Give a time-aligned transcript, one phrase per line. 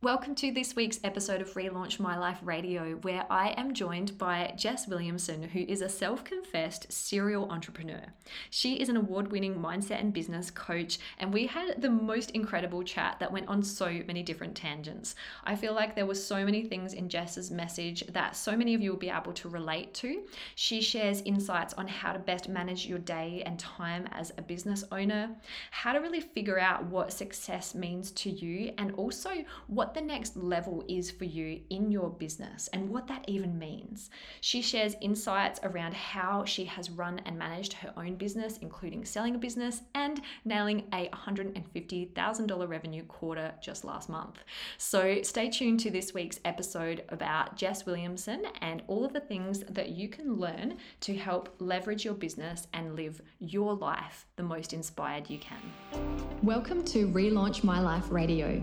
[0.00, 4.54] Welcome to this week's episode of Relaunch My Life Radio, where I am joined by
[4.56, 8.04] Jess Williamson, who is a self confessed serial entrepreneur.
[8.48, 12.84] She is an award winning mindset and business coach, and we had the most incredible
[12.84, 15.16] chat that went on so many different tangents.
[15.42, 18.80] I feel like there were so many things in Jess's message that so many of
[18.80, 20.22] you will be able to relate to.
[20.54, 24.84] She shares insights on how to best manage your day and time as a business
[24.92, 25.34] owner,
[25.72, 29.30] how to really figure out what success means to you, and also
[29.66, 33.58] what what the next level is for you in your business and what that even
[33.58, 34.10] means.
[34.42, 39.34] She shares insights around how she has run and managed her own business, including selling
[39.34, 44.44] a business and nailing a $150,000 revenue quarter just last month.
[44.76, 49.60] So stay tuned to this week's episode about Jess Williamson and all of the things
[49.70, 54.74] that you can learn to help leverage your business and live your life the most
[54.74, 55.62] inspired you can.
[56.42, 58.62] Welcome to Relaunch My Life Radio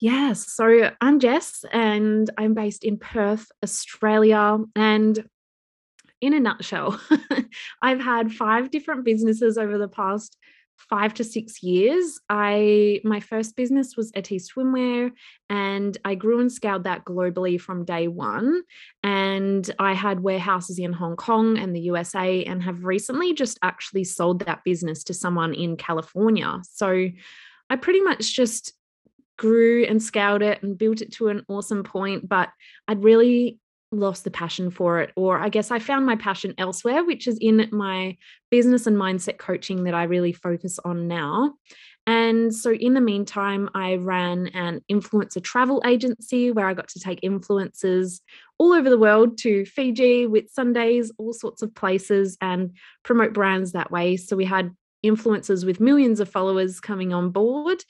[0.03, 0.51] Yes.
[0.51, 4.59] So I'm Jess and I'm based in Perth, Australia.
[4.75, 5.29] And
[6.19, 6.99] in a nutshell,
[7.81, 10.37] I've had five different businesses over the past
[10.75, 12.19] five to six years.
[12.29, 15.13] I my first business was Etty Swimwear,
[15.49, 18.63] and I grew and scaled that globally from day one.
[19.03, 24.03] And I had warehouses in Hong Kong and the USA, and have recently just actually
[24.03, 26.59] sold that business to someone in California.
[26.69, 27.07] So
[27.69, 28.73] I pretty much just
[29.37, 32.49] grew and scaled it and built it to an awesome point, but
[32.87, 33.59] I'd really
[33.91, 35.11] lost the passion for it.
[35.15, 38.17] Or I guess I found my passion elsewhere, which is in my
[38.49, 41.53] business and mindset coaching that I really focus on now.
[42.05, 46.99] And so, in the meantime, I ran an influencer travel agency where I got to
[46.99, 48.19] take influencers
[48.57, 53.89] all over the world to Fiji, Whitsundays, all sorts of places, and promote brands that
[53.89, 54.17] way.
[54.17, 57.83] So, we had influencers with millions of followers coming on board.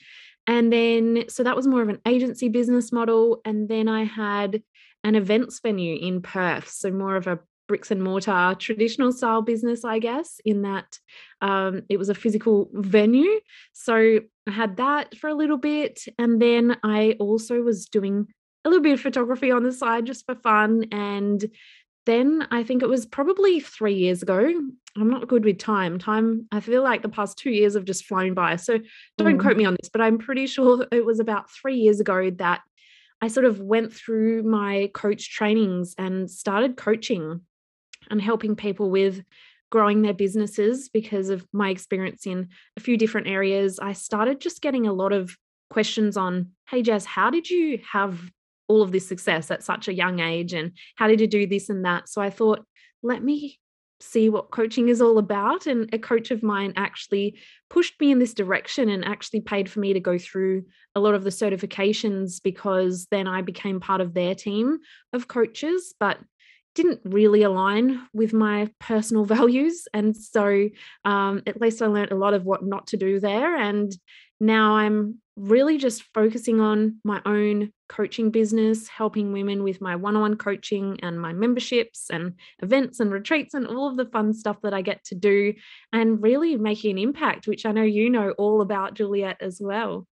[0.47, 3.41] And then, so that was more of an agency business model.
[3.45, 4.61] And then I had
[5.03, 6.69] an events venue in Perth.
[6.69, 10.99] So more of a bricks and mortar traditional style business, I guess, in that
[11.41, 13.39] um, it was a physical venue.
[13.71, 16.01] So I had that for a little bit.
[16.17, 18.27] And then I also was doing
[18.65, 20.85] a little bit of photography on the side just for fun.
[20.91, 21.43] And
[22.05, 24.53] then I think it was probably three years ago.
[24.95, 25.97] I'm not good with time.
[25.97, 28.57] Time, I feel like the past two years have just flown by.
[28.57, 28.79] So
[29.17, 29.41] don't mm.
[29.41, 32.61] quote me on this, but I'm pretty sure it was about three years ago that
[33.21, 37.41] I sort of went through my coach trainings and started coaching
[38.09, 39.23] and helping people with
[39.71, 43.79] growing their businesses because of my experience in a few different areas.
[43.79, 45.35] I started just getting a lot of
[45.69, 48.21] questions on, hey, Jess, how did you have
[48.67, 51.69] all of this success at such a young age and how did you do this
[51.69, 52.65] and that so i thought
[53.01, 53.59] let me
[54.03, 57.39] see what coaching is all about and a coach of mine actually
[57.69, 60.63] pushed me in this direction and actually paid for me to go through
[60.95, 64.79] a lot of the certifications because then I became part of their team
[65.13, 66.19] of coaches but
[66.75, 69.87] didn't really align with my personal values.
[69.93, 70.69] And so
[71.05, 73.95] um, at least I learned a lot of what not to do there and
[74.39, 80.15] now I'm really just focusing on my own coaching business, helping women with my one
[80.15, 84.33] on one coaching and my memberships and events and retreats and all of the fun
[84.33, 85.53] stuff that I get to do,
[85.91, 90.07] and really making an impact, which I know you know all about, Juliet, as well.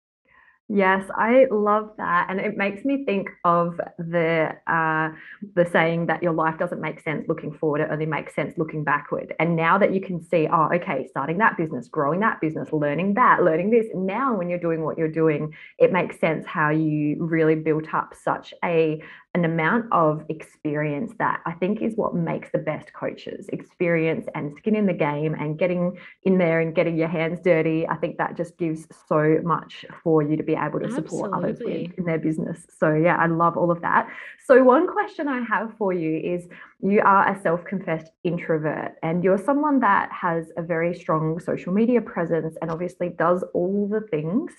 [0.70, 5.08] Yes, I love that, and it makes me think of the uh,
[5.54, 8.84] the saying that your life doesn't make sense looking forward; it only makes sense looking
[8.84, 9.34] backward.
[9.40, 13.14] And now that you can see, oh, okay, starting that business, growing that business, learning
[13.14, 13.86] that, learning this.
[13.94, 18.12] Now, when you're doing what you're doing, it makes sense how you really built up
[18.14, 19.02] such a
[19.38, 24.52] an amount of experience that I think is what makes the best coaches experience and
[24.56, 27.86] skin in the game and getting in there and getting your hands dirty.
[27.86, 31.60] I think that just gives so much for you to be able to support others
[31.60, 32.66] with in their business.
[32.80, 34.08] So, yeah, I love all of that.
[34.44, 36.48] So, one question I have for you is
[36.80, 41.72] you are a self confessed introvert and you're someone that has a very strong social
[41.72, 44.52] media presence and obviously does all the things.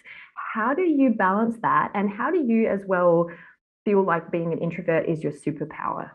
[0.54, 1.92] How do you balance that?
[1.94, 3.30] And how do you, as well,
[3.86, 6.12] feel like being an introvert is your superpower?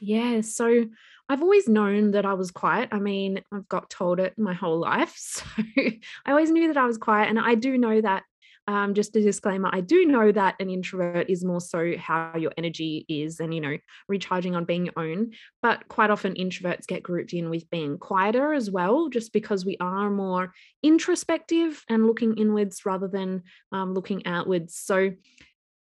[0.00, 0.86] Yeah, so
[1.28, 2.90] I've always known that I was quiet.
[2.92, 5.14] I mean, I've got told it my whole life.
[5.76, 5.82] So
[6.26, 7.28] I always knew that I was quiet.
[7.28, 8.24] And I do know that,
[8.66, 12.52] um, just a disclaimer, I do know that an introvert is more so how your
[12.56, 13.76] energy is and, you know,
[14.08, 15.32] recharging on being your own.
[15.62, 19.76] But quite often introverts get grouped in with being quieter as well, just because we
[19.80, 20.52] are more
[20.82, 24.76] introspective and looking inwards rather than um, looking outwards.
[24.76, 25.10] So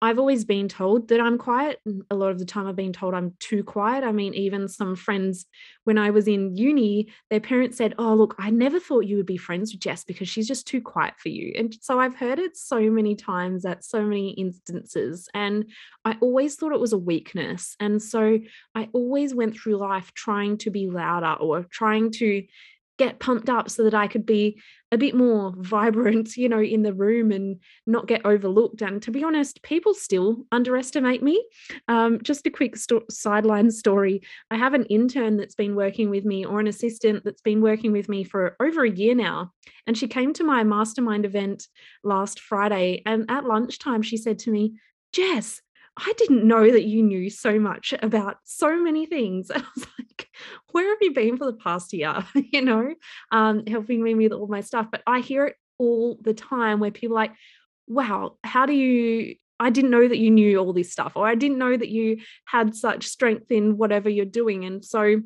[0.04, 1.80] I've always been told that I'm quiet.
[2.10, 4.04] A lot of the time, I've been told I'm too quiet.
[4.04, 5.46] I mean, even some friends,
[5.84, 9.28] when I was in uni, their parents said, Oh, look, I never thought you would
[9.28, 11.54] be friends with Jess because she's just too quiet for you.
[11.56, 15.30] And so I've heard it so many times at so many instances.
[15.36, 15.66] And
[16.04, 17.76] I always thought it was a weakness.
[17.80, 18.40] And so
[18.74, 22.44] I always went through life trying to be louder or trying to
[23.02, 24.62] get pumped up so that I could be
[24.92, 28.84] a bit more vibrant, you know, in the room and not get overlooked.
[28.84, 31.44] And to be honest, people still underestimate me.
[31.88, 34.22] Um, just a quick sto- sideline story
[34.52, 37.92] I have an intern that's been working with me, or an assistant that's been working
[37.92, 39.52] with me for over a year now.
[39.88, 41.68] And she came to my mastermind event
[42.04, 43.02] last Friday.
[43.08, 44.76] And at lunchtime, she said to me,
[45.12, 45.60] Jess,
[45.98, 49.52] I didn't know that you knew so much about so many things.
[49.56, 50.30] And I was like,
[50.72, 52.26] where have you been for the past year?
[52.36, 52.94] you know,
[53.32, 54.88] um, helping me with all my stuff.
[54.92, 57.34] But I hear it all the time where people like,
[57.88, 61.36] wow, how do you I didn't know that you knew all this stuff, or I
[61.36, 64.66] didn't know that you had such strength in whatever you're doing.
[64.66, 65.22] And so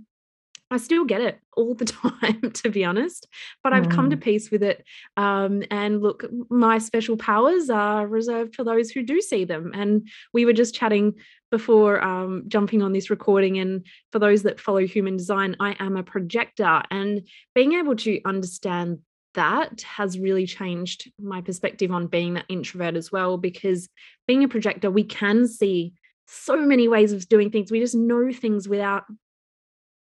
[0.71, 1.85] I still get it all the
[2.21, 3.27] time, to be honest,
[3.63, 4.21] but I've come to mm.
[4.21, 4.83] peace with it.
[5.15, 9.71] Um, and look, my special powers are reserved for those who do see them.
[9.73, 11.13] And we were just chatting
[11.51, 13.59] before um, jumping on this recording.
[13.59, 16.81] And for those that follow human design, I am a projector.
[16.89, 18.99] And being able to understand
[19.35, 23.87] that has really changed my perspective on being that introvert as well, because
[24.27, 25.93] being a projector, we can see
[26.27, 27.71] so many ways of doing things.
[27.71, 29.03] We just know things without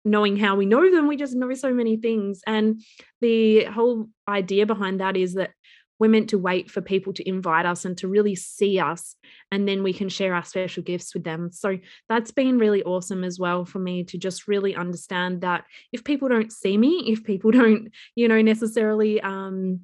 [0.03, 2.41] knowing how we know them we just know so many things.
[2.47, 2.81] And
[3.21, 5.51] the whole idea behind that is that
[5.99, 9.15] we're meant to wait for people to invite us and to really see us
[9.51, 11.51] and then we can share our special gifts with them.
[11.51, 11.77] So
[12.09, 16.27] that's been really awesome as well for me to just really understand that if people
[16.27, 19.81] don't see me if people don't you know necessarily um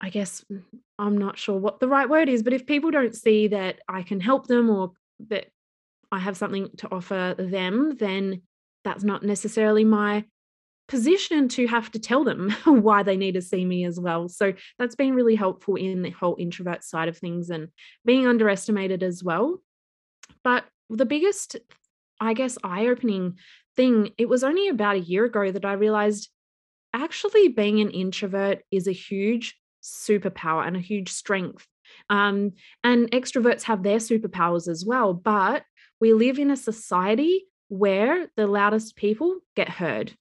[0.00, 0.62] i guess mm,
[0.98, 4.02] i'm not sure what the right word is but if people don't see that i
[4.02, 4.92] can help them or
[5.28, 5.46] that
[6.12, 8.42] i have something to offer them then
[8.84, 10.24] that's not necessarily my
[10.86, 14.28] position to have to tell them why they need to see me as well.
[14.28, 17.68] So that's been really helpful in the whole introvert side of things and
[18.04, 19.60] being underestimated as well.
[20.42, 21.56] But the biggest,
[22.20, 23.38] I guess, eye opening
[23.76, 26.28] thing, it was only about a year ago that I realized
[26.92, 31.66] actually being an introvert is a huge superpower and a huge strength.
[32.10, 35.12] Um, and extroverts have their superpowers as well.
[35.14, 35.64] But
[36.00, 40.14] we live in a society where the loudest people get heard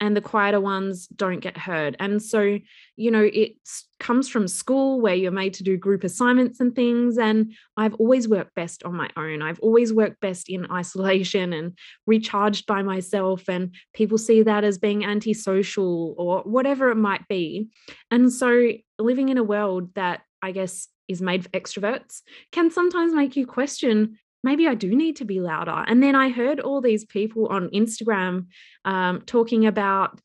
[0.00, 1.94] and the quieter ones don't get heard.
[2.00, 2.58] And so,
[2.96, 3.52] you know, it
[3.98, 7.18] comes from school where you're made to do group assignments and things.
[7.18, 9.42] And I've always worked best on my own.
[9.42, 11.76] I've always worked best in isolation and
[12.06, 13.46] recharged by myself.
[13.48, 17.68] And people see that as being antisocial or whatever it might be.
[18.10, 23.12] And so, living in a world that I guess is made for extroverts can sometimes
[23.12, 25.84] make you question maybe I do need to be louder.
[25.86, 28.46] And then I heard all these people on Instagram
[28.84, 30.20] um, talking about,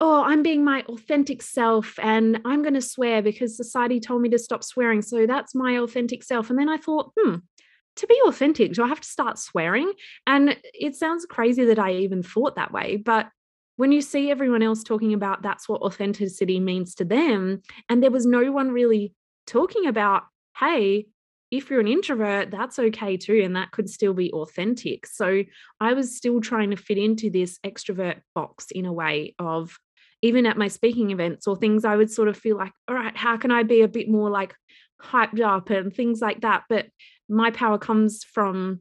[0.00, 4.28] oh, I'm being my authentic self and I'm going to swear because society told me
[4.30, 5.02] to stop swearing.
[5.02, 6.50] So that's my authentic self.
[6.50, 7.36] And then I thought, hmm,
[7.96, 9.90] to be authentic, do I have to start swearing?
[10.26, 12.96] And it sounds crazy that I even thought that way.
[12.96, 13.28] But
[13.76, 18.10] when you see everyone else talking about that's what authenticity means to them, and there
[18.10, 19.14] was no one really
[19.46, 20.24] talking about,
[20.58, 21.06] hey,
[21.56, 23.42] if you're an introvert, that's okay too.
[23.44, 25.06] And that could still be authentic.
[25.06, 25.42] So
[25.80, 29.76] I was still trying to fit into this extrovert box in a way of
[30.22, 33.16] even at my speaking events or things, I would sort of feel like, all right,
[33.16, 34.54] how can I be a bit more like
[35.02, 36.64] hyped up and things like that.
[36.68, 36.86] But
[37.28, 38.80] my power comes from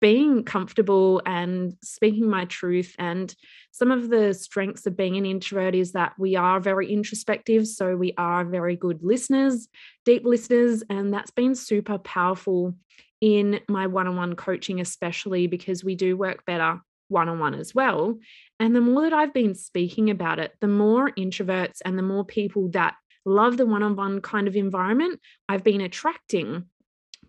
[0.00, 2.94] being comfortable and speaking my truth.
[2.98, 3.34] And
[3.72, 7.66] some of the strengths of being an introvert is that we are very introspective.
[7.66, 9.68] So we are very good listeners,
[10.04, 10.82] deep listeners.
[10.88, 12.74] And that's been super powerful
[13.20, 17.54] in my one on one coaching, especially because we do work better one on one
[17.54, 18.18] as well.
[18.60, 22.24] And the more that I've been speaking about it, the more introverts and the more
[22.24, 26.66] people that love the one on one kind of environment I've been attracting.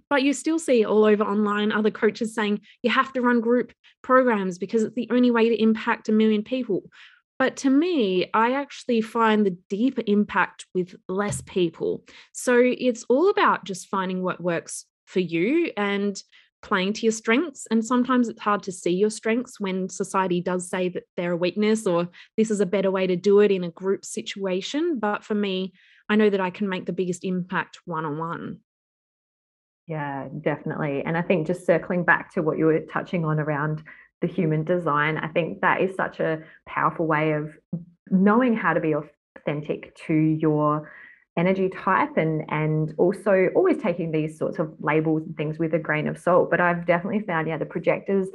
[0.09, 3.71] But you still see all over online other coaches saying you have to run group
[4.01, 6.83] programs because it's the only way to impact a million people.
[7.37, 12.03] But to me, I actually find the deeper impact with less people.
[12.33, 16.21] So it's all about just finding what works for you and
[16.61, 17.65] playing to your strengths.
[17.71, 21.37] And sometimes it's hard to see your strengths when society does say that they're a
[21.37, 24.99] weakness or this is a better way to do it in a group situation.
[24.99, 25.73] But for me,
[26.09, 28.59] I know that I can make the biggest impact one on one.
[29.89, 31.01] Yeah, definitely.
[31.03, 33.83] And I think just circling back to what you were touching on around
[34.21, 37.51] the human design, I think that is such a powerful way of
[38.11, 40.91] knowing how to be authentic to your
[41.37, 45.79] energy type and and also always taking these sorts of labels and things with a
[45.79, 48.27] grain of salt but i've definitely found yeah the projectors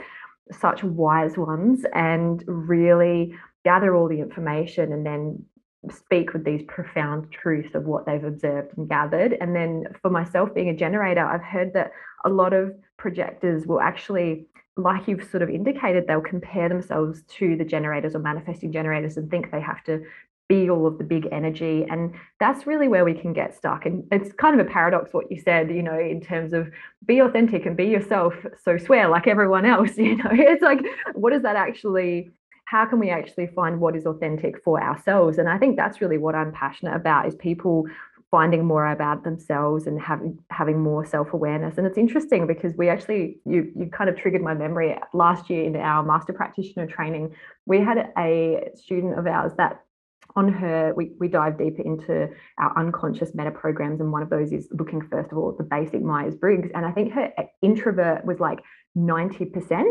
[0.53, 5.45] such wise ones and really gather all the information and then
[5.91, 9.37] speak with these profound truths of what they've observed and gathered.
[9.41, 11.93] And then for myself being a generator i've heard that
[12.25, 17.57] a lot of projectors will actually like you've sort of indicated, they'll compare themselves to
[17.57, 20.03] the generators or manifesting generators and think they have to
[20.49, 21.87] be all of the big energy.
[21.89, 23.87] And that's really where we can get stuck.
[23.87, 26.71] And it's kind of a paradox what you said you know in terms of
[27.07, 30.31] be authentic and be yourself so swear like everyone else you know?
[30.33, 30.81] It's like
[31.15, 32.31] what does that actually
[32.75, 36.19] how can we actually find what is authentic for ourselves and i think that's really
[36.19, 37.85] what i'm passionate about is people
[38.33, 43.39] finding more about themselves and having having more self-awareness and it's interesting because we actually
[43.47, 47.33] you you kind of triggered my memory last year in our master practitioner training
[47.65, 49.81] we had a student of ours that
[50.37, 52.29] on her, we, we dive deeper into
[52.59, 54.01] our unconscious meta programs.
[54.01, 56.71] And one of those is looking, first of all, at the basic Myers Briggs.
[56.75, 58.59] And I think her eh, introvert was like
[58.97, 59.85] 90%.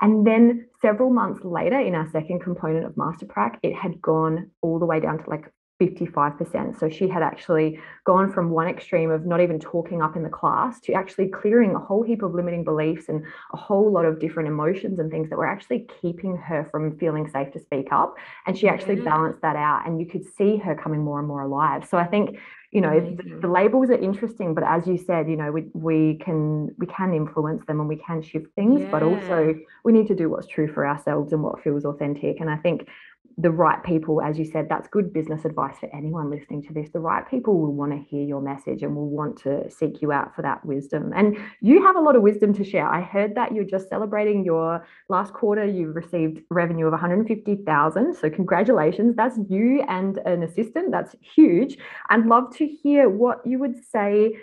[0.00, 4.50] And then several months later, in our second component of Master Prac, it had gone
[4.62, 6.78] all the way down to like 55%.
[6.78, 10.28] So she had actually gone from one extreme of not even talking up in the
[10.28, 14.18] class to actually clearing a whole heap of limiting beliefs and a whole lot of
[14.18, 18.16] different emotions and things that were actually keeping her from feeling safe to speak up.
[18.46, 19.04] And she actually mm-hmm.
[19.04, 21.86] balanced that out and you could see her coming more and more alive.
[21.88, 22.38] So I think
[22.70, 26.18] you know the, the, labels are interesting but as you said you know we, we
[26.22, 28.90] can we can influence them and we can shift things yeah.
[28.90, 29.54] but also
[29.84, 32.86] we need to do what's true for ourselves and what feels authentic and i think
[33.40, 36.90] the right people, as you said, that's good business advice for anyone listening to this.
[36.90, 40.10] The right people will want to hear your message and will want to seek you
[40.10, 41.12] out for that wisdom.
[41.14, 42.88] And you have a lot of wisdom to share.
[42.88, 48.14] I heard that you're just celebrating your last quarter, You've received revenue of 150,000.
[48.14, 49.14] So congratulations.
[49.14, 50.90] That's you and an assistant.
[50.90, 51.78] That's huge.
[52.10, 54.36] I'd love to hear what you would say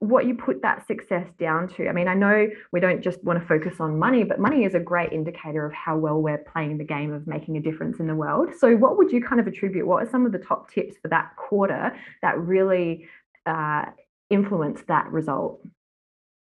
[0.00, 1.86] what you put that success down to.
[1.86, 4.74] I mean, I know we don't just want to focus on money, but money is
[4.74, 8.06] a great indicator of how well we're playing the game of making a difference in
[8.06, 8.48] the world.
[8.58, 9.86] So, what would you kind of attribute?
[9.86, 13.08] What are some of the top tips for that quarter that really
[13.44, 13.84] uh,
[14.30, 15.60] influenced that result?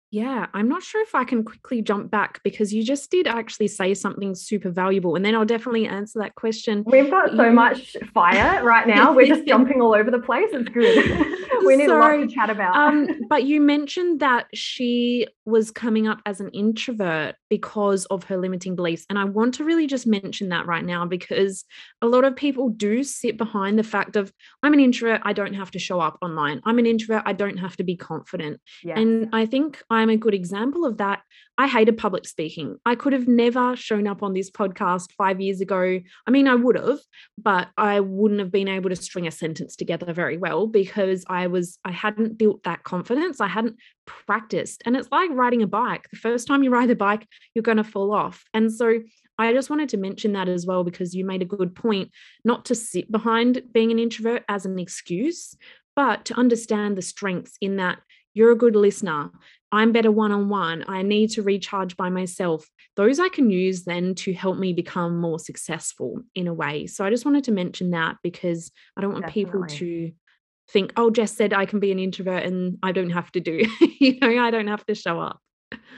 [0.10, 3.68] Yeah, I'm not sure if I can quickly jump back because you just did actually
[3.68, 5.16] say something super valuable.
[5.16, 6.84] And then I'll definitely answer that question.
[6.86, 7.52] We've got so you...
[7.52, 9.14] much fire right now.
[9.14, 10.48] We're just jumping all over the place.
[10.54, 11.38] It's good.
[11.66, 12.18] we need Sorry.
[12.18, 12.76] a lot to chat about.
[12.76, 18.38] um, but you mentioned that she was coming up as an introvert because of her
[18.38, 19.06] limiting beliefs.
[19.10, 21.66] And I want to really just mention that right now because
[22.02, 24.32] a lot of people do sit behind the fact of,
[24.64, 26.62] I'm an introvert, I don't have to show up online.
[26.66, 28.60] I'm an introvert, I don't have to be confident.
[28.98, 31.22] And I think I'm a good example of that.
[31.60, 32.78] I hated public speaking.
[32.86, 36.00] I could have never shown up on this podcast five years ago.
[36.28, 37.00] I mean, I would have,
[37.38, 41.48] but I wouldn't have been able to string a sentence together very well because I
[41.48, 43.42] was, I hadn't built that confidence.
[43.42, 43.78] I hadn't
[44.08, 44.82] practiced.
[44.86, 46.08] And it's like riding a bike.
[46.10, 48.44] The first time you ride a bike, you're going to fall off.
[48.54, 49.02] And so
[49.38, 52.12] I just wanted to mention that as well because you made a good point
[52.44, 55.56] not to sit behind being an introvert as an excuse,
[55.96, 58.00] but to understand the strengths in that
[58.34, 59.30] you're a good listener.
[59.72, 60.86] I'm better one on one.
[60.88, 62.66] I need to recharge by myself.
[62.96, 66.88] Those I can use then to help me become more successful in a way.
[66.88, 69.46] So I just wanted to mention that because I don't want Definitely.
[69.46, 70.12] people to
[70.70, 73.66] think, oh, Jess said I can be an introvert and I don't have to do,
[74.00, 75.42] you know, I don't have to show up.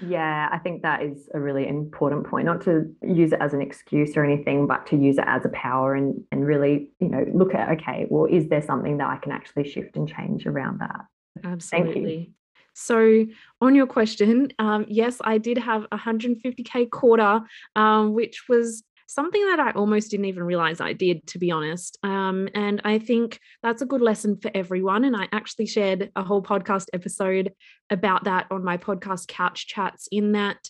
[0.08, 3.62] Yeah, I think that is a really important point, not to use it as an
[3.62, 7.26] excuse or anything, but to use it as a power and and really, you know,
[7.34, 10.80] look at okay, well, is there something that I can actually shift and change around
[10.80, 11.02] that?
[11.44, 12.34] Absolutely.
[12.74, 13.26] So,
[13.62, 17.42] on your question, um, yes, I did have a 150k quarter,
[17.76, 21.98] um, which was something that I almost didn't even realize I did, to be honest.
[22.04, 25.04] Um, and I think that's a good lesson for everyone.
[25.04, 27.52] And I actually shared a whole podcast episode
[27.90, 30.70] about that on my podcast Couch Chats, in that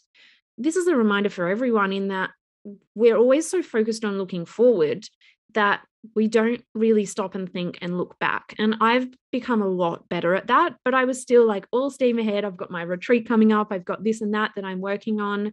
[0.57, 2.29] this is a reminder for everyone in that
[2.95, 5.05] we're always so focused on looking forward
[5.53, 5.81] that
[6.15, 8.55] we don't really stop and think and look back.
[8.57, 12.19] And I've become a lot better at that, but I was still like all steam
[12.19, 12.45] ahead.
[12.45, 15.51] I've got my retreat coming up, I've got this and that that I'm working on.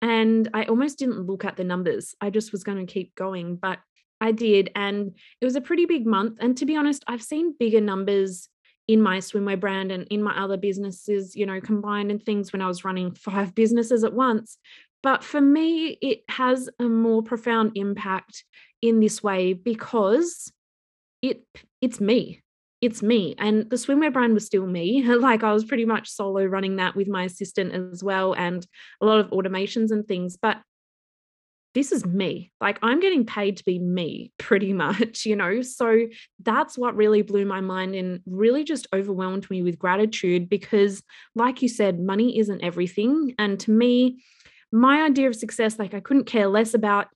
[0.00, 2.14] And I almost didn't look at the numbers.
[2.20, 3.78] I just was going to keep going, but
[4.20, 4.70] I did.
[4.74, 6.38] And it was a pretty big month.
[6.40, 8.48] And to be honest, I've seen bigger numbers
[8.86, 12.62] in my swimwear brand and in my other businesses, you know, combined and things when
[12.62, 14.56] I was running five businesses at once.
[15.02, 18.44] But for me, it has a more profound impact
[18.80, 20.52] in this way because
[21.22, 21.44] it
[21.80, 22.42] it's me
[22.80, 25.04] it's me and the swimwear brand was still me.
[25.18, 28.66] Like i was pretty much solo running that with my assistant as well and
[29.00, 30.58] a lot of automations and things but
[31.74, 32.50] this is me.
[32.60, 35.62] Like i'm getting paid to be me pretty much you know?
[35.62, 36.06] So
[36.42, 41.02] that's what really blew my mind and really just overwhelmed me with gratitude because
[41.34, 44.22] like you said money isn't everything and to me
[44.70, 47.08] my idea of success like i couldn't care less about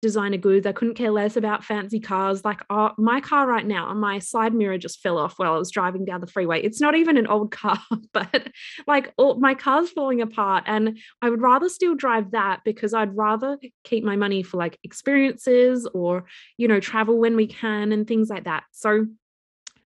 [0.00, 0.66] designer goods.
[0.66, 2.44] I couldn't care less about fancy cars.
[2.44, 5.70] Like uh, my car right now, my side mirror just fell off while I was
[5.70, 6.62] driving down the freeway.
[6.62, 7.78] It's not even an old car,
[8.12, 8.48] but
[8.86, 10.64] like all, my car's falling apart.
[10.66, 14.78] And I would rather still drive that because I'd rather keep my money for like
[14.84, 16.24] experiences or,
[16.56, 18.64] you know, travel when we can and things like that.
[18.72, 19.06] So,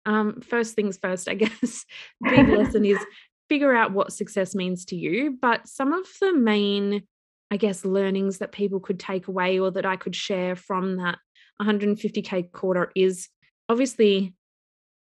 [0.07, 1.85] um, first things first, I guess,
[2.23, 2.99] big lesson is
[3.49, 5.37] figure out what success means to you.
[5.41, 7.03] But some of the main
[7.51, 11.19] I guess, learnings that people could take away or that I could share from that
[11.61, 13.29] 150K quarter is
[13.69, 14.35] obviously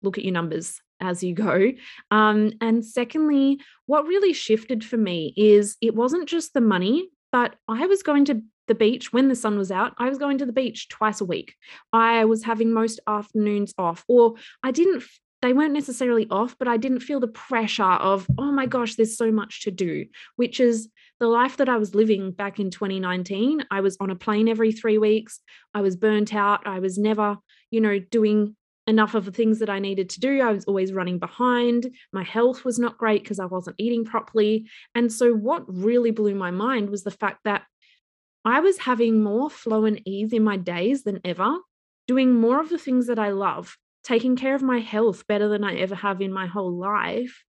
[0.03, 1.73] look at your numbers as you go.
[2.11, 7.57] Um, and secondly, what really shifted for me is it wasn't just the money, but
[7.69, 9.95] I was going to the beach when the sun was out.
[9.99, 11.55] I was going to the beach twice a week.
[11.93, 15.05] I was having most afternoons off, or I didn't
[15.47, 19.17] they weren't necessarily off, but I didn't feel the pressure of, oh my gosh, there's
[19.17, 20.89] so much to do, which is
[21.21, 23.65] the life that I was living back in 2019.
[23.71, 25.39] I was on a plane every three weeks.
[25.73, 26.67] I was burnt out.
[26.67, 27.37] I was never,
[27.71, 28.57] you know, doing
[28.89, 30.41] enough of the things that I needed to do.
[30.41, 31.95] I was always running behind.
[32.13, 34.69] My health was not great because I wasn't eating properly.
[34.97, 37.63] And so, what really blew my mind was the fact that
[38.45, 41.57] I was having more flow and ease in my days than ever,
[42.09, 45.65] doing more of the things that I love taking care of my health better than
[45.65, 47.43] I ever have in my whole life,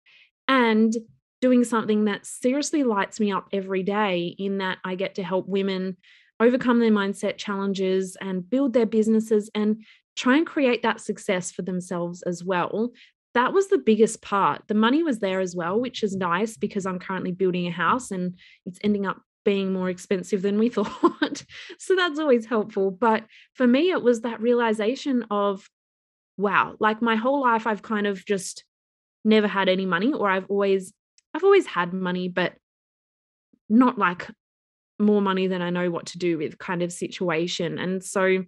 [0.47, 0.93] and
[1.39, 5.47] doing something that seriously lights me up every day in that I get to help
[5.47, 5.97] women
[6.39, 9.83] overcome their mindset challenges and build their businesses and
[10.15, 12.91] try and create that success for themselves as well.
[13.35, 14.63] That was the biggest part.
[14.67, 18.09] The money was there as well, which is nice because I'm currently building a house
[18.09, 21.45] and it's ending up being more expensive than we thought.
[21.77, 22.89] so that's always helpful.
[22.89, 25.69] But for me, it was that realization of
[26.37, 28.63] wow, like my whole life, I've kind of just
[29.25, 30.93] never had any money, or I've always,
[31.33, 32.53] I've always had money, but
[33.69, 34.29] not like
[34.99, 37.77] more money than I know what to do with kind of situation.
[37.77, 38.43] And so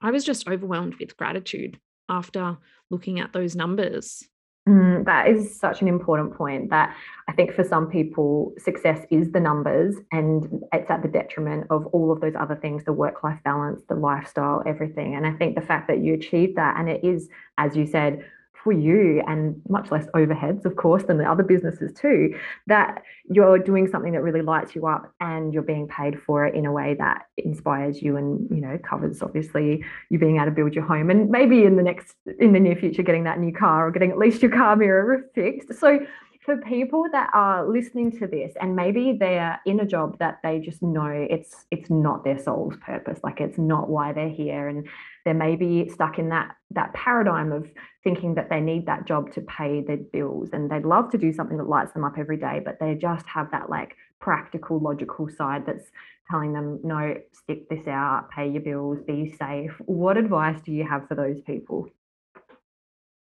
[0.00, 2.58] I was just overwhelmed with gratitude after
[2.90, 4.26] looking at those numbers.
[4.68, 6.94] Mm, that is such an important point that
[7.28, 11.86] I think for some people, success is the numbers and it's at the detriment of
[11.86, 15.16] all of those other things the work life balance, the lifestyle, everything.
[15.16, 18.24] And I think the fact that you achieved that, and it is, as you said,
[18.62, 22.34] for you and much less overheads of course than the other businesses too
[22.66, 26.54] that you're doing something that really lights you up and you're being paid for it
[26.54, 30.50] in a way that inspires you and you know covers obviously you being able to
[30.50, 33.52] build your home and maybe in the next in the near future getting that new
[33.52, 35.74] car or getting at least your car mirror fixed.
[35.78, 36.00] So
[36.44, 40.58] for people that are listening to this and maybe they're in a job that they
[40.58, 44.88] just know it's it's not their soul's purpose like it's not why they're here and
[45.24, 47.70] they're maybe stuck in that that paradigm of
[48.02, 51.32] thinking that they need that job to pay their bills and they'd love to do
[51.32, 55.28] something that lights them up every day but they just have that like practical logical
[55.28, 55.90] side that's
[56.28, 59.72] telling them no stick this out pay your bills be safe.
[59.86, 61.88] What advice do you have for those people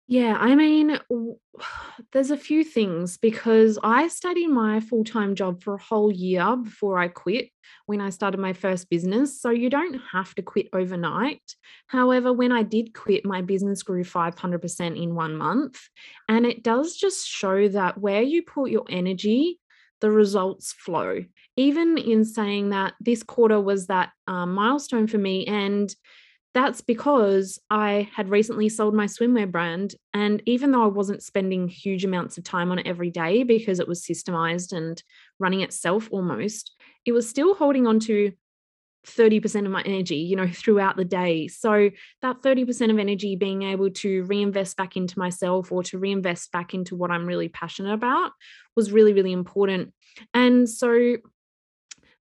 [0.09, 0.99] yeah, I mean,
[2.11, 6.55] there's a few things because I in my full time job for a whole year
[6.57, 7.49] before I quit
[7.85, 9.39] when I started my first business.
[9.39, 11.43] So you don't have to quit overnight.
[11.87, 15.79] However, when I did quit, my business grew 500% in one month.
[16.27, 19.59] And it does just show that where you put your energy,
[20.01, 21.23] the results flow.
[21.55, 25.45] Even in saying that this quarter was that um, milestone for me.
[25.45, 25.93] And
[26.53, 29.95] that's because I had recently sold my swimwear brand.
[30.13, 33.79] And even though I wasn't spending huge amounts of time on it every day because
[33.79, 35.01] it was systemized and
[35.37, 38.31] running itself almost, it was still holding on to
[39.05, 41.47] 30% of my energy, you know, throughout the day.
[41.47, 41.89] So
[42.21, 46.73] that 30% of energy being able to reinvest back into myself or to reinvest back
[46.73, 48.31] into what I'm really passionate about
[48.75, 49.93] was really, really important.
[50.33, 51.17] And so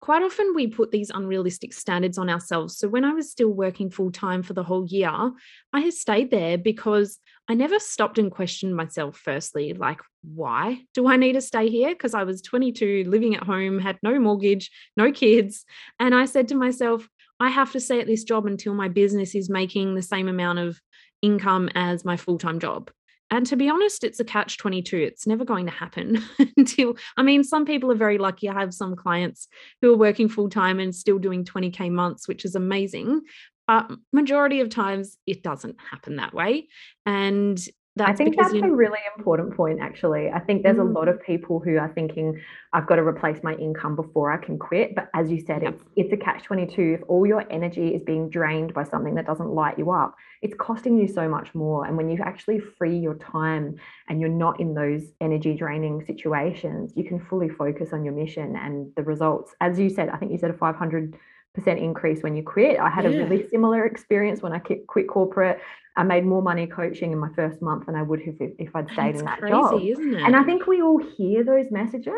[0.03, 2.77] quite often we put these unrealistic standards on ourselves.
[2.77, 5.31] So when I was still working full time for the whole year,
[5.71, 11.07] I had stayed there because I never stopped and questioned myself firstly, like, why do
[11.07, 11.91] I need to stay here?
[11.91, 15.63] Because I was 22, living at home, had no mortgage, no kids.
[16.01, 17.07] And I said to myself,
[17.39, 20.59] I have to stay at this job until my business is making the same amount
[20.59, 20.81] of
[21.21, 22.91] income as my full time job.
[23.33, 24.95] And to be honest, it's a catch 22.
[24.95, 26.23] It's never going to happen
[26.57, 28.47] until, I mean, some people are very lucky.
[28.47, 29.47] I have some clients
[29.81, 33.21] who are working full time and still doing 20K months, which is amazing.
[33.67, 36.67] But majority of times it doesn't happen that way.
[37.07, 37.59] And
[37.95, 40.31] that's I think that's a really important point, actually.
[40.31, 40.89] I think there's mm.
[40.89, 42.41] a lot of people who are thinking,
[42.73, 44.95] I've got to replace my income before I can quit.
[44.95, 45.75] But as you said, yep.
[45.75, 46.97] it's, it's a catch 22.
[46.99, 50.55] If all your energy is being drained by something that doesn't light you up, it's
[50.57, 51.85] costing you so much more.
[51.85, 53.75] And when you actually free your time
[54.09, 58.55] and you're not in those energy draining situations, you can fully focus on your mission
[58.55, 59.53] and the results.
[59.61, 61.15] As you said, I think you said a 500
[61.53, 62.79] percent increase when you quit.
[62.79, 63.11] I had yeah.
[63.11, 65.59] a really similar experience when I quit corporate.
[65.95, 68.75] I made more money coaching in my first month than I would have if, if
[68.75, 70.23] I'd stayed That's in that crazy, job.
[70.25, 72.13] And I think we all hear those messages,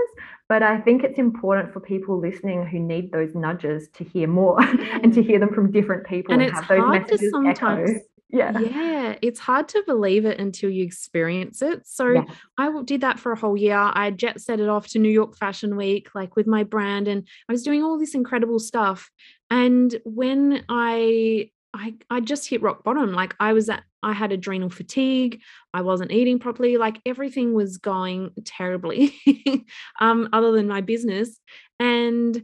[0.48, 4.62] but I think it's important for people listening who need those nudges to hear more
[4.62, 5.00] yeah.
[5.04, 8.00] and to hear them from different people and, and have those messages sometimes echo
[8.36, 12.24] yeah yeah it's hard to believe it until you experience it so yeah.
[12.58, 15.36] i did that for a whole year i jet set it off to new york
[15.38, 19.10] fashion week like with my brand and i was doing all this incredible stuff
[19.50, 23.12] and when i I, I just hit rock bottom.
[23.12, 25.42] Like I was at, I had adrenal fatigue.
[25.74, 26.78] I wasn't eating properly.
[26.78, 29.14] Like everything was going terribly,
[30.00, 31.38] um, other than my business.
[31.78, 32.44] And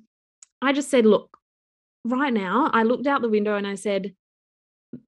[0.62, 1.38] I just said, look,
[2.04, 4.14] right now, I looked out the window and I said,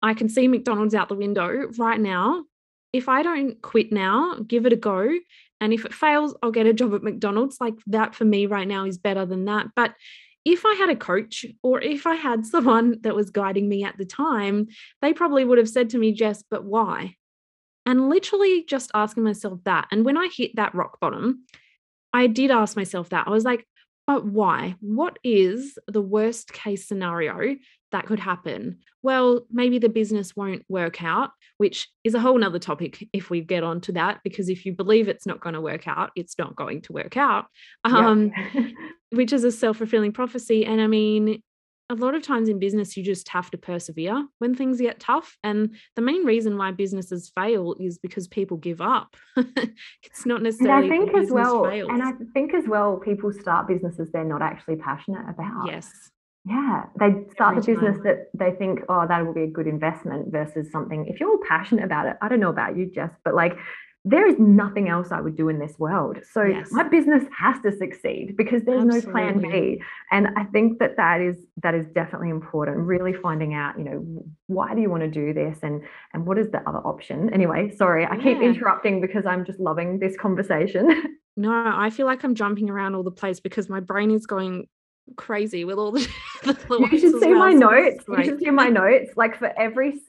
[0.02, 2.46] I can see McDonald's out the window right now.
[2.92, 5.10] If I don't quit now, give it a go.
[5.60, 7.58] And if it fails, I'll get a job at McDonald's.
[7.60, 9.68] Like that for me right now is better than that.
[9.76, 9.96] But
[10.46, 13.98] if I had a coach or if I had someone that was guiding me at
[13.98, 14.68] the time,
[15.02, 17.16] they probably would have said to me, Jess, but why?
[17.86, 19.88] And literally just asking myself that.
[19.92, 21.46] And when I hit that rock bottom,
[22.14, 23.28] I did ask myself that.
[23.28, 23.68] I was like,
[24.06, 24.76] but why?
[24.80, 27.56] What is the worst case scenario
[27.94, 28.80] that could happen?
[29.02, 33.42] Well, maybe the business won't work out, which is a whole nother topic if we
[33.42, 36.56] get onto that, because if you believe it's not going to work out, it's not
[36.56, 37.46] going to work out,
[37.86, 38.32] um,
[39.12, 40.66] which is a self fulfilling prophecy.
[40.66, 41.42] And I mean,
[41.90, 45.38] a lot of times in business, you just have to persevere when things get tough.
[45.44, 49.16] And the main reason why businesses fail is because people give up.
[49.38, 50.90] it's not necessarily.
[50.90, 51.90] And I think as well, fails.
[51.92, 55.68] and I think as well, people start businesses they're not actually passionate about.
[55.68, 55.92] Yes.
[56.46, 58.04] Yeah, they start the business time.
[58.04, 61.08] that they think, oh, that will be a good investment versus something.
[61.08, 63.58] If you're all passionate about it, I don't know about you, Jess, but like
[64.06, 66.18] there is nothing else I would do in this world.
[66.34, 66.68] So yes.
[66.72, 69.08] my business has to succeed because there's Absolutely.
[69.08, 69.82] no plan B.
[70.12, 72.80] And I think that that is that is definitely important.
[72.80, 75.82] Really finding out, you know, why do you want to do this, and
[76.14, 77.34] and what is the other option?
[77.34, 78.12] Anyway, sorry, yeah.
[78.12, 81.04] I keep interrupting because I'm just loving this conversation.
[81.36, 84.68] No, I feel like I'm jumping around all the place because my brain is going
[85.16, 86.08] crazy with all the,
[86.44, 88.08] the you should see well, my so notes.
[88.08, 88.20] Like...
[88.20, 89.12] you should see my notes.
[89.16, 90.00] Like for every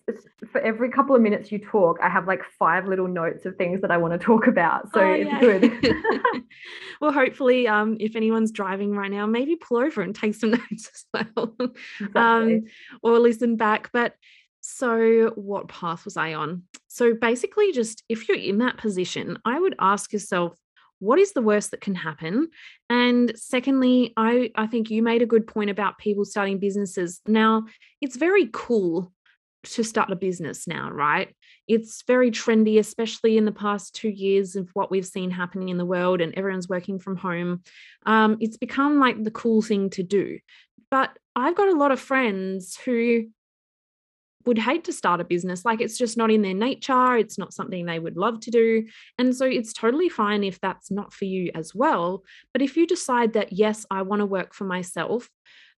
[0.51, 3.81] for every couple of minutes you talk i have like five little notes of things
[3.81, 4.93] that i want to talk about.
[4.93, 5.41] So oh, it's yeah.
[5.41, 6.45] good.
[7.01, 10.91] Well hopefully um if anyone's driving right now maybe pull over and take some notes
[10.95, 11.05] as
[11.37, 11.57] well.
[12.01, 12.15] Exactly.
[12.15, 12.65] um
[13.03, 13.91] or listen back.
[13.93, 14.15] But
[14.61, 16.63] so what path was i on?
[16.89, 20.57] So basically just if you're in that position i would ask yourself
[20.99, 22.49] what is the worst that can happen?
[22.89, 27.21] And secondly i i think you made a good point about people starting businesses.
[27.27, 27.65] Now
[28.01, 29.13] it's very cool
[29.65, 31.35] to start a business now right?
[31.67, 35.79] It's very trendy especially in the past two years of what we've seen happening in
[35.79, 37.63] the world and everyone's working from home.
[38.05, 40.39] Um, it's become like the cool thing to do.
[40.91, 43.27] But i've got a lot of friends who
[44.47, 45.65] would hate to start a business.
[45.65, 47.17] Like it's just not in their nature.
[47.17, 48.87] It's not something they would love to do.
[49.19, 52.23] And so it's totally fine if that's not for you as well.
[52.53, 55.29] But if you decide that, yes, I want to work for myself,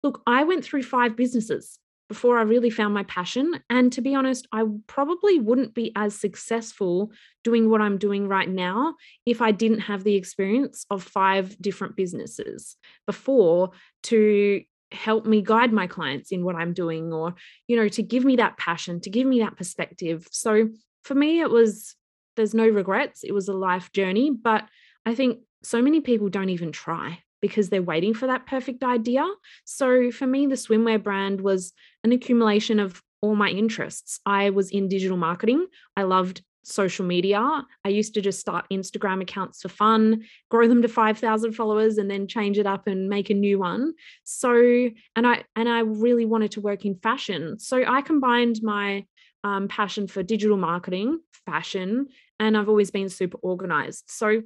[0.03, 3.61] look, I went through five businesses before I really found my passion.
[3.69, 7.11] And to be honest, I probably wouldn't be as successful
[7.43, 11.97] doing what I'm doing right now if I didn't have the experience of five different
[11.97, 12.77] businesses
[13.07, 13.73] before
[14.05, 17.35] to help me guide my clients in what I'm doing or
[17.67, 20.29] you know to give me that passion to give me that perspective.
[20.31, 20.69] So
[21.05, 21.97] for me it was
[22.37, 24.65] there's no regrets it was a life journey but
[25.05, 29.27] I think so many people don't even try because they're waiting for that perfect idea.
[29.65, 31.73] So for me the swimwear brand was
[32.05, 34.21] an accumulation of all my interests.
[34.25, 35.67] I was in digital marketing.
[35.97, 37.65] I loved social media.
[37.85, 42.11] I used to just start Instagram accounts for fun, grow them to 5,000 followers and
[42.11, 43.95] then change it up and make a new one.
[44.25, 47.59] So, and I and I really wanted to work in fashion.
[47.59, 49.05] So I combined my
[49.45, 52.09] um, passion for digital marketing, fashion,
[52.41, 54.05] and I've always been super organized.
[54.09, 54.43] So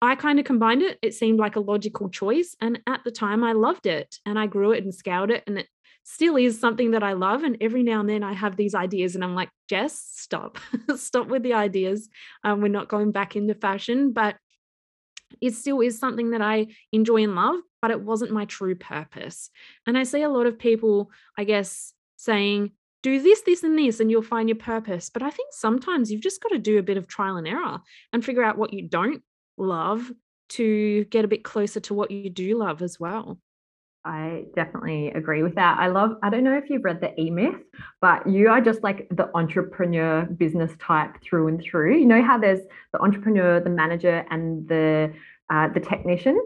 [0.00, 0.98] I kind of combined it.
[1.02, 2.54] It seemed like a logical choice.
[2.60, 5.42] And at the time, I loved it and I grew it and scaled it.
[5.46, 5.68] And it
[6.08, 7.42] still is something that I love.
[7.42, 10.58] And every now and then I have these ideas and I'm like, Jess, stop,
[10.96, 12.08] stop with the ideas.
[12.44, 14.36] Um, we're not going back into fashion, but
[15.40, 19.50] it still is something that I enjoy and love, but it wasn't my true purpose.
[19.84, 22.70] And I see a lot of people, I guess, saying,
[23.02, 25.10] do this, this, and this, and you'll find your purpose.
[25.10, 27.80] But I think sometimes you've just got to do a bit of trial and error
[28.12, 29.22] and figure out what you don't
[29.58, 30.12] love
[30.50, 33.40] to get a bit closer to what you do love as well.
[34.06, 35.78] I definitely agree with that.
[35.80, 37.56] I love, I don't know if you've read the E Myth,
[38.00, 41.96] but you are just like the entrepreneur business type through and through.
[41.96, 42.60] You know how there's
[42.92, 45.12] the entrepreneur, the manager, and the
[45.50, 46.40] uh, the technician.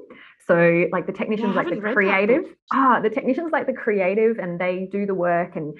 [0.46, 2.44] So like the technicians yeah, like the creative.
[2.72, 5.76] Ah, the technicians like the creative and they do the work and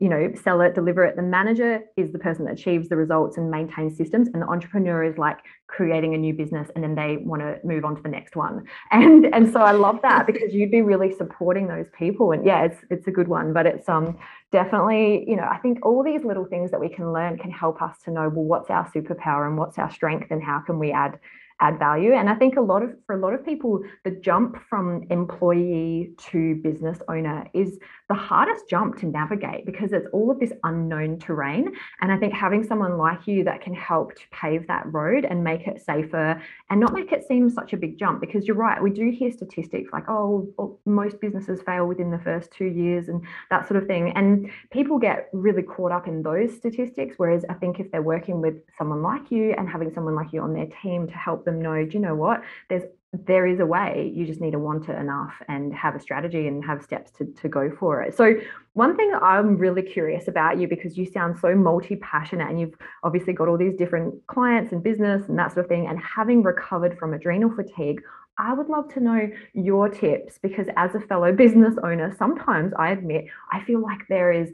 [0.00, 1.16] you know sell it, deliver it.
[1.16, 5.04] The manager is the person that achieves the results and maintains systems, and the entrepreneur
[5.04, 8.08] is like creating a new business and then they want to move on to the
[8.08, 8.64] next one.
[8.90, 12.32] And and so I love that because you'd be really supporting those people.
[12.32, 14.18] And yeah, it's it's a good one, but it's um
[14.52, 17.82] definitely you know I think all these little things that we can learn can help
[17.82, 20.92] us to know well what's our superpower and what's our strength and how can we
[20.92, 21.18] add
[21.60, 22.12] add value.
[22.12, 26.12] And I think a lot of for a lot of people, the jump from employee
[26.30, 31.18] to business owner is the hardest jump to navigate because it's all of this unknown
[31.18, 31.72] terrain.
[32.00, 35.42] And I think having someone like you that can help to pave that road and
[35.42, 36.40] make it safer
[36.70, 39.30] and not make it seem such a big jump because you're right, we do hear
[39.30, 43.88] statistics like, oh, most businesses fail within the first two years and that sort of
[43.88, 44.12] thing.
[44.16, 47.14] And people get really caught up in those statistics.
[47.16, 50.42] Whereas I think if they're working with someone like you and having someone like you
[50.42, 52.42] on their team to help them know, do you know what?
[52.68, 52.84] There's
[53.26, 56.48] there is a way you just need to want it enough and have a strategy
[56.48, 58.34] and have steps to, to go for it so
[58.72, 63.32] one thing i'm really curious about you because you sound so multi-passionate and you've obviously
[63.32, 66.98] got all these different clients and business and that sort of thing and having recovered
[66.98, 68.00] from adrenal fatigue
[68.36, 72.90] I would love to know your tips because, as a fellow business owner, sometimes I
[72.90, 74.50] admit I feel like there is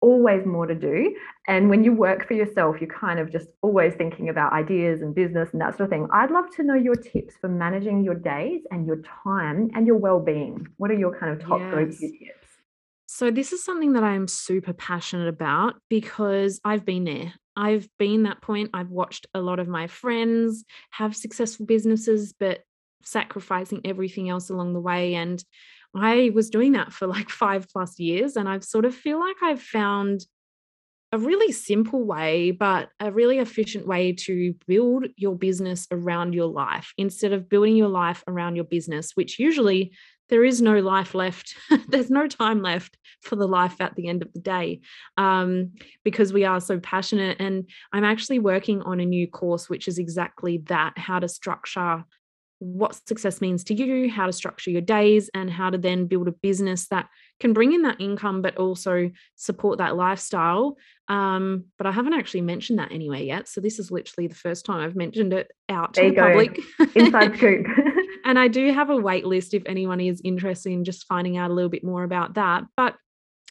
[0.00, 1.14] always more to do.
[1.48, 5.14] And when you work for yourself, you're kind of just always thinking about ideas and
[5.14, 6.08] business and that sort of thing.
[6.12, 9.96] I'd love to know your tips for managing your days and your time and your
[9.96, 10.68] well being.
[10.76, 11.70] What are your kind of top yes.
[11.74, 12.46] go to tips?
[13.06, 17.34] So, this is something that I'm super passionate about because I've been there.
[17.56, 18.70] I've been that point.
[18.74, 22.60] I've watched a lot of my friends have successful businesses, but
[23.02, 25.14] sacrificing everything else along the way.
[25.14, 25.42] And
[25.96, 28.36] I was doing that for like five plus years.
[28.36, 30.26] And I sort of feel like I've found
[31.12, 36.48] a really simple way, but a really efficient way to build your business around your
[36.48, 39.92] life instead of building your life around your business, which usually
[40.28, 41.54] there is no life left.
[41.88, 44.80] There's no time left for the life at the end of the day
[45.16, 47.36] um, because we are so passionate.
[47.40, 52.04] And I'm actually working on a new course, which is exactly that how to structure
[52.58, 56.28] what success means to you, how to structure your days, and how to then build
[56.28, 60.76] a business that can bring in that income, but also support that lifestyle.
[61.08, 63.48] Um, but I haven't actually mentioned that anywhere yet.
[63.48, 66.22] So this is literally the first time I've mentioned it out to the go.
[66.22, 66.58] public.
[66.94, 67.66] Inside scoop.
[68.24, 71.50] and I do have a wait list if anyone is interested in just finding out
[71.50, 72.64] a little bit more about that.
[72.76, 72.96] But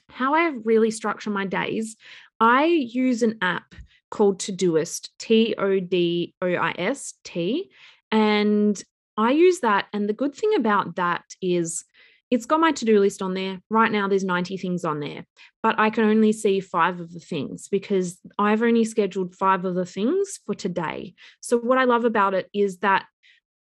[0.09, 1.95] how I really structure my days,
[2.39, 3.75] I use an app
[4.09, 7.69] called Todoist, T O D O I S T.
[8.11, 8.81] And
[9.17, 9.87] I use that.
[9.93, 11.85] And the good thing about that is
[12.31, 13.61] it's got my to do list on there.
[13.69, 15.25] Right now, there's 90 things on there,
[15.61, 19.75] but I can only see five of the things because I've only scheduled five of
[19.75, 21.13] the things for today.
[21.39, 23.05] So, what I love about it is that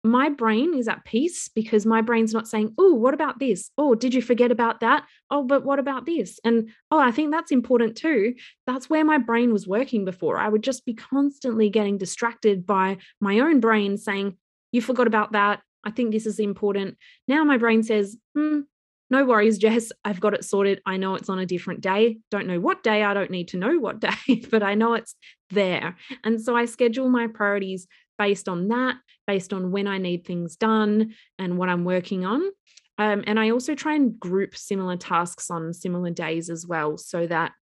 [0.05, 3.69] my brain is at peace because my brain's not saying, Oh, what about this?
[3.77, 5.05] Oh, did you forget about that?
[5.29, 6.39] Oh, but what about this?
[6.43, 8.35] And oh, I think that's important too.
[8.67, 10.37] That's where my brain was working before.
[10.37, 14.37] I would just be constantly getting distracted by my own brain saying,
[14.73, 15.61] you forgot about that.
[15.85, 16.97] I think this is important.
[17.29, 18.61] Now my brain says, hmm,
[19.09, 19.93] no worries, Jess.
[20.03, 20.81] I've got it sorted.
[20.85, 22.17] I know it's on a different day.
[22.31, 23.03] Don't know what day.
[23.03, 25.15] I don't need to know what day, but I know it's
[25.49, 25.95] there.
[26.25, 28.95] And so I schedule my priorities based on that,
[29.27, 32.41] based on when I need things done and what I'm working on.
[32.97, 37.25] Um, and I also try and group similar tasks on similar days as well, so
[37.25, 37.53] that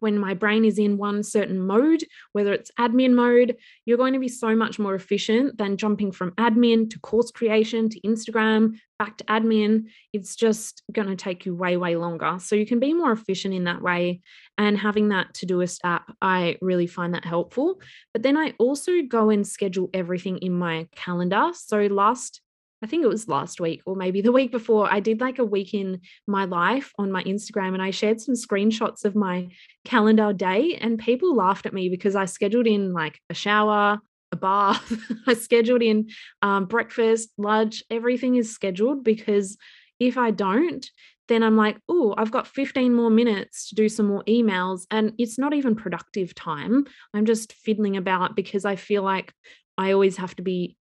[0.00, 4.18] when my brain is in one certain mode, whether it's admin mode, you're going to
[4.18, 9.16] be so much more efficient than jumping from admin to course creation to Instagram back
[9.16, 9.84] to admin.
[10.12, 12.38] It's just going to take you way, way longer.
[12.40, 14.20] So you can be more efficient in that way.
[14.56, 17.80] And having that to Todoist app, I really find that helpful.
[18.12, 21.50] But then I also go and schedule everything in my calendar.
[21.54, 22.40] So last
[22.82, 25.44] I think it was last week or maybe the week before, I did like a
[25.44, 29.48] week in my life on my Instagram and I shared some screenshots of my
[29.84, 30.78] calendar day.
[30.80, 33.98] And people laughed at me because I scheduled in like a shower,
[34.30, 34.92] a bath,
[35.26, 36.08] I scheduled in
[36.42, 39.56] um, breakfast, lunch, everything is scheduled because
[39.98, 40.88] if I don't,
[41.26, 44.86] then I'm like, oh, I've got 15 more minutes to do some more emails.
[44.90, 46.86] And it's not even productive time.
[47.12, 49.32] I'm just fiddling about because I feel like
[49.76, 50.77] I always have to be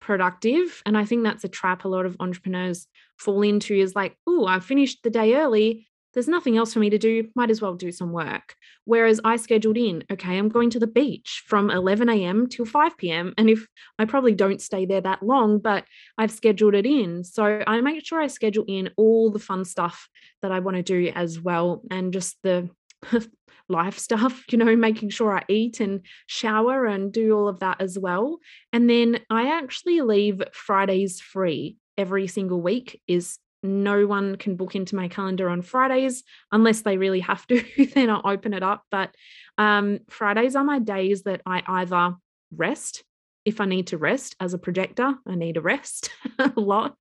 [0.00, 0.82] productive.
[0.86, 2.86] And I think that's a trap a lot of entrepreneurs
[3.18, 5.86] fall into is like, oh, I've finished the day early.
[6.12, 7.28] There's nothing else for me to do.
[7.36, 8.56] Might as well do some work.
[8.84, 12.48] Whereas I scheduled in, okay, I'm going to the beach from 11 a.m.
[12.48, 13.32] till 5 p.m.
[13.38, 13.64] And if
[13.98, 15.84] I probably don't stay there that long, but
[16.18, 17.22] I've scheduled it in.
[17.22, 20.08] So I make sure I schedule in all the fun stuff
[20.42, 21.82] that I want to do as well.
[21.92, 22.70] And just the
[23.70, 27.80] life stuff, you know, making sure I eat and shower and do all of that
[27.80, 28.38] as well.
[28.72, 34.74] And then I actually leave Fridays free every single week is no one can book
[34.74, 37.62] into my calendar on Fridays unless they really have to,
[37.94, 38.84] then I'll open it up.
[38.90, 39.14] But
[39.58, 42.14] um, Fridays are my days that I either
[42.54, 43.04] rest
[43.44, 46.96] if I need to rest as a projector, I need a rest a lot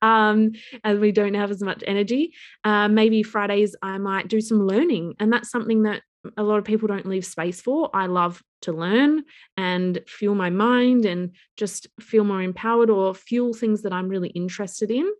[0.00, 2.32] um, as we don't have as much energy.
[2.64, 6.02] Uh, maybe Fridays I might do some learning, and that's something that
[6.36, 7.90] a lot of people don't leave space for.
[7.94, 9.24] I love to learn
[9.56, 14.30] and fuel my mind and just feel more empowered or fuel things that I'm really
[14.30, 15.10] interested in.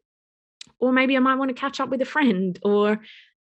[0.79, 3.01] Or maybe I might want to catch up with a friend or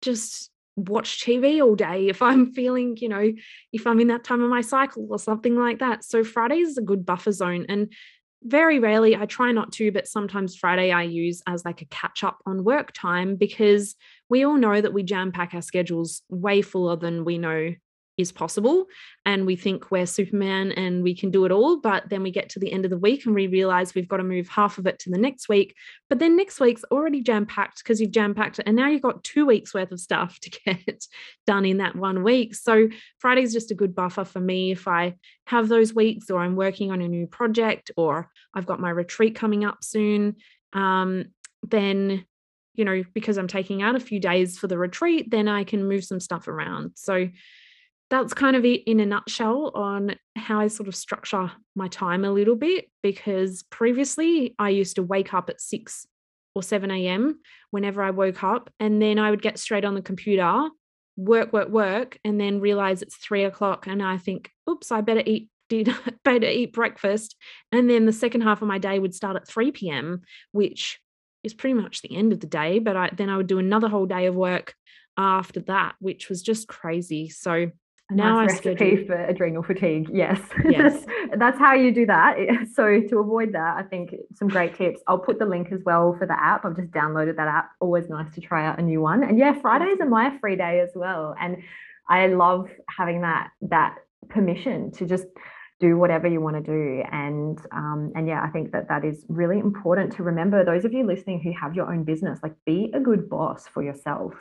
[0.01, 0.50] just
[0.87, 3.31] watch TV all day if I'm feeling, you know,
[3.71, 6.03] if I'm in that time of my cycle or something like that.
[6.03, 7.65] So Fridays is a good buffer zone.
[7.69, 7.93] And
[8.43, 12.23] very rarely, I try not to, but sometimes Friday I use as like a catch
[12.23, 13.95] up on work time because
[14.29, 17.73] we all know that we jam pack our schedules way fuller than we know
[18.21, 18.85] is possible
[19.25, 22.49] and we think we're superman and we can do it all but then we get
[22.49, 24.87] to the end of the week and we realize we've got to move half of
[24.87, 25.75] it to the next week
[26.09, 29.01] but then next week's already jam packed because you've jam packed it and now you've
[29.01, 31.05] got 2 weeks worth of stuff to get
[31.45, 32.55] done in that one week.
[32.55, 32.87] So
[33.19, 34.71] friday's just a good buffer for me.
[34.71, 35.15] If i
[35.47, 39.35] have those weeks or i'm working on a new project or i've got my retreat
[39.35, 40.35] coming up soon
[40.73, 41.25] um,
[41.63, 42.25] then
[42.73, 45.87] you know because i'm taking out a few days for the retreat then i can
[45.87, 46.91] move some stuff around.
[46.95, 47.27] So
[48.11, 52.25] that's kind of it in a nutshell on how I sort of structure my time
[52.25, 56.05] a little bit because previously I used to wake up at 6
[56.53, 57.39] or 7 a.m.
[57.71, 60.67] whenever I woke up, and then I would get straight on the computer,
[61.15, 65.23] work, work, work, and then realize it's three o'clock, and I think, oops, I better
[65.25, 65.47] eat
[66.25, 67.37] better eat breakfast,
[67.71, 70.99] and then the second half of my day would start at 3 p.m., which
[71.45, 72.79] is pretty much the end of the day.
[72.79, 74.75] But I, then I would do another whole day of work
[75.15, 77.29] after that, which was just crazy.
[77.29, 77.71] So
[78.11, 80.09] now nice recipe for adrenal fatigue.
[80.11, 81.05] Yes, yes.
[81.37, 82.37] that's how you do that.
[82.73, 85.01] So to avoid that, I think some great tips.
[85.07, 86.63] I'll put the link as well for the app.
[86.63, 87.71] I've just downloaded that app.
[87.79, 89.23] Always nice to try out a new one.
[89.23, 91.35] And yeah, Fridays are my free day as well.
[91.39, 91.57] And
[92.07, 93.95] I love having that that
[94.29, 95.25] permission to just
[95.81, 99.25] do whatever you want to do and um, and yeah i think that that is
[99.27, 102.91] really important to remember those of you listening who have your own business like be
[102.93, 104.33] a good boss for yourself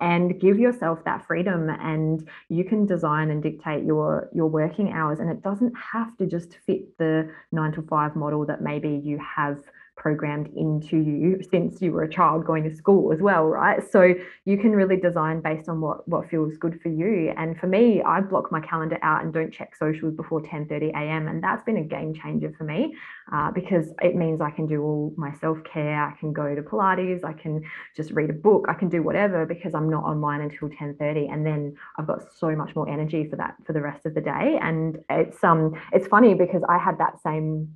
[0.00, 5.18] and give yourself that freedom and you can design and dictate your your working hours
[5.18, 9.18] and it doesn't have to just fit the 9 to 5 model that maybe you
[9.18, 9.58] have
[9.98, 13.80] programmed into you since you were a child going to school as well right?
[13.90, 17.34] So you can really design based on what what feels good for you.
[17.36, 20.90] And for me i block my calendar out and don't check socials before 10 30
[20.90, 22.94] a.m and that's been a game changer for me
[23.32, 27.24] uh, because it means i can do all my self-care i can go to pilates
[27.24, 27.62] i can
[27.96, 31.26] just read a book i can do whatever because i'm not online until 10 30
[31.26, 34.20] and then i've got so much more energy for that for the rest of the
[34.20, 34.58] day.
[34.60, 37.74] And it's um it's funny because i had that same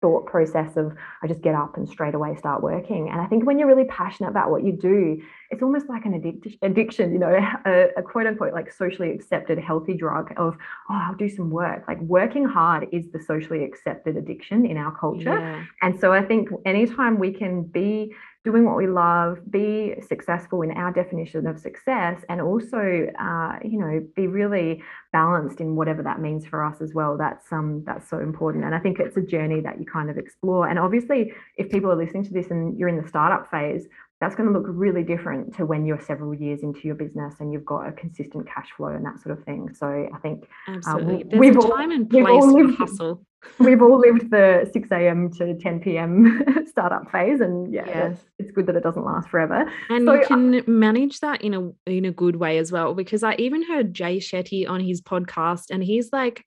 [0.00, 3.08] thought process of I just get up and straight away start working.
[3.10, 5.20] And I think when you're really passionate about what you do,
[5.50, 7.34] it's almost like an addic- addiction, you know,
[7.66, 10.56] a, a, quote unquote like socially accepted healthy drug of,
[10.90, 11.84] oh, I'll do some work.
[11.88, 15.38] Like working hard is the socially accepted addiction in our culture.
[15.38, 15.64] Yeah.
[15.82, 18.14] And so I think anytime we can be
[18.48, 22.82] doing what we love, be successful in our definition of success, and also,
[23.28, 24.82] uh, you know, be really
[25.12, 27.12] balanced in whatever that means for us as well.
[27.24, 30.16] That's um that's so important, and I think it's a journey that you kind of
[30.16, 30.68] explore.
[30.68, 31.20] And obviously,
[31.60, 33.86] if people are listening to this and you're in the startup phase,
[34.20, 37.52] that's going to look really different to when you're several years into your business and
[37.52, 39.72] you've got a consistent cash flow and that sort of thing.
[39.72, 43.26] So I think absolutely uh, There's we've a all, time and place for hustle.
[43.60, 45.30] we've all lived the 6 a.m.
[45.34, 46.42] to 10 p.m.
[46.66, 48.18] startup phase, and yeah, yes.
[48.40, 49.70] it's good that it doesn't last forever.
[49.88, 52.94] And so, you can uh, manage that in a in a good way as well.
[52.94, 56.44] Because I even heard Jay Shetty on his podcast, and he's like,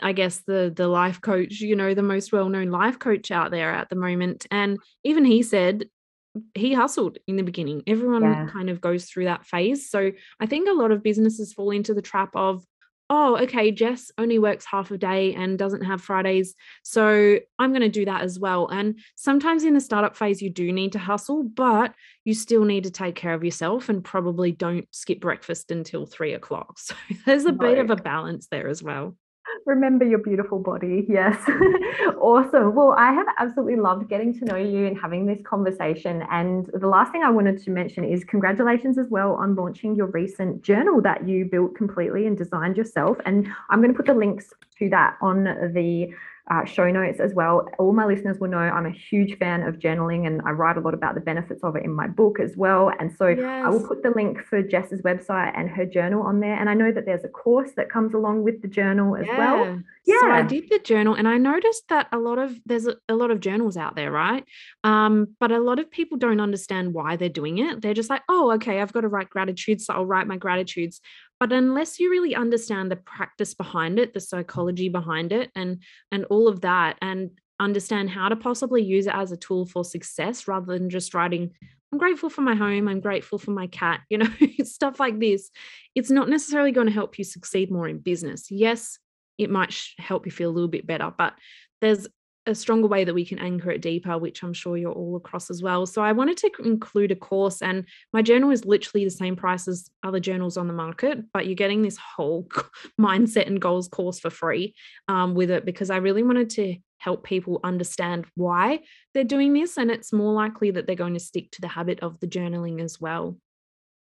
[0.00, 3.50] I guess the the life coach, you know, the most well known life coach out
[3.50, 5.84] there at the moment, and even he said
[6.54, 7.82] he hustled in the beginning.
[7.86, 8.46] Everyone yeah.
[8.50, 9.90] kind of goes through that phase.
[9.90, 12.64] So I think a lot of businesses fall into the trap of,
[13.10, 16.54] oh, okay, Jess only works half a day and doesn't have Fridays.
[16.82, 18.68] So I'm going to do that as well.
[18.68, 22.84] And sometimes in the startup phase, you do need to hustle, but you still need
[22.84, 26.78] to take care of yourself and probably don't skip breakfast until three o'clock.
[26.78, 29.16] So there's a bit of a balance there as well.
[29.68, 31.04] Remember your beautiful body.
[31.10, 31.36] Yes.
[32.18, 32.74] awesome.
[32.74, 36.24] Well, I have absolutely loved getting to know you and having this conversation.
[36.30, 40.06] And the last thing I wanted to mention is congratulations as well on launching your
[40.06, 43.18] recent journal that you built completely and designed yourself.
[43.26, 46.12] And I'm going to put the links to that on the
[46.50, 47.68] uh, show notes as well.
[47.78, 50.80] All my listeners will know I'm a huge fan of journaling and I write a
[50.80, 52.90] lot about the benefits of it in my book as well.
[52.98, 53.44] And so yes.
[53.44, 56.54] I will put the link for Jess's website and her journal on there.
[56.54, 59.38] And I know that there's a course that comes along with the journal as yeah.
[59.38, 59.82] well.
[60.06, 60.20] Yeah.
[60.20, 63.14] So I did the journal and I noticed that a lot of there's a, a
[63.14, 64.44] lot of journals out there, right?
[64.84, 67.82] Um, but a lot of people don't understand why they're doing it.
[67.82, 71.02] They're just like, oh, okay, I've got to write gratitude, so I'll write my gratitudes.
[71.40, 76.24] But unless you really understand the practice behind it, the psychology behind it, and and
[76.26, 77.30] all of that, and
[77.60, 81.52] understand how to possibly use it as a tool for success rather than just writing
[81.92, 82.86] I'm grateful for my home.
[82.86, 84.28] I'm grateful for my cat, you know,
[84.62, 85.50] stuff like this.
[85.94, 88.50] It's not necessarily going to help you succeed more in business.
[88.50, 88.98] Yes,
[89.38, 91.12] it might help you feel a little bit better.
[91.16, 91.34] But
[91.80, 92.06] there's
[92.48, 95.50] a stronger way that we can anchor it deeper, which I'm sure you're all across
[95.50, 95.86] as well.
[95.86, 99.68] So I wanted to include a course, and my journal is literally the same price
[99.68, 102.48] as other journals on the market, but you're getting this whole
[103.00, 104.74] mindset and goals course for free
[105.08, 108.80] um, with it because I really wanted to help people understand why
[109.14, 109.76] they're doing this.
[109.76, 112.82] And it's more likely that they're going to stick to the habit of the journaling
[112.82, 113.36] as well.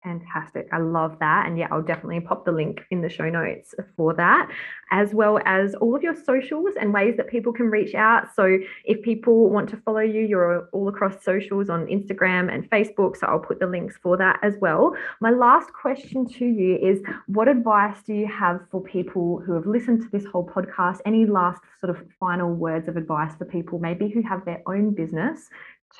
[0.07, 0.69] Fantastic.
[0.71, 1.47] I love that.
[1.47, 4.49] And yeah, I'll definitely pop the link in the show notes for that,
[4.89, 8.33] as well as all of your socials and ways that people can reach out.
[8.33, 13.17] So if people want to follow you, you're all across socials on Instagram and Facebook.
[13.17, 14.95] So I'll put the links for that as well.
[15.19, 19.65] My last question to you is what advice do you have for people who have
[19.65, 21.01] listened to this whole podcast?
[21.05, 24.91] Any last sort of final words of advice for people, maybe who have their own
[24.93, 25.49] business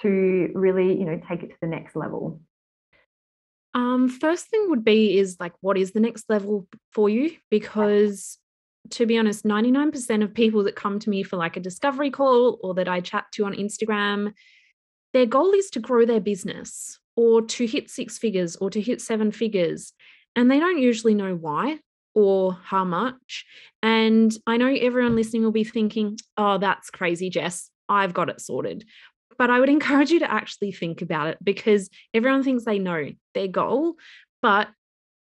[0.02, 2.40] to really, you know, take it to the next level?
[3.74, 7.32] Um, first thing would be is like, what is the next level for you?
[7.50, 8.38] Because
[8.92, 12.58] to be honest, 99% of people that come to me for like a discovery call
[12.62, 14.34] or that I chat to on Instagram,
[15.14, 19.02] their goal is to grow their business or to hit six figures or to hit
[19.02, 19.94] seven figures.
[20.36, 21.80] And they don't usually know why
[22.14, 23.46] or how much.
[23.84, 27.70] And I know everyone listening will be thinking, oh, that's crazy, Jess.
[27.90, 28.86] I've got it sorted.
[29.38, 33.10] But I would encourage you to actually think about it because everyone thinks they know
[33.34, 33.96] their goal.
[34.42, 34.70] But